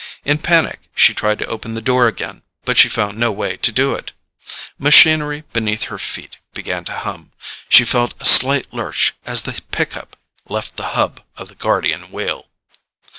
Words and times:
In 0.25 0.39
panic 0.39 0.79
she 0.95 1.13
tried 1.13 1.37
to 1.37 1.45
open 1.45 1.75
the 1.75 1.79
door 1.79 2.07
again, 2.07 2.41
but 2.65 2.75
she 2.75 2.89
found 2.89 3.19
no 3.19 3.31
way 3.31 3.55
to 3.57 3.71
do 3.71 3.93
it. 3.93 4.13
Machinery 4.79 5.43
beneath 5.53 5.83
her 5.93 5.99
feet 5.99 6.37
began 6.55 6.83
to 6.85 6.91
hum. 6.97 7.33
She 7.69 7.85
felt 7.85 8.15
a 8.19 8.25
slight 8.25 8.65
lurch 8.73 9.13
as 9.27 9.43
the 9.43 9.61
pickup 9.69 10.17
left 10.49 10.75
the 10.75 10.95
hub 10.97 11.21
of 11.37 11.49
the 11.49 11.55
Guardian 11.55 12.11
Wheel. 12.11 12.49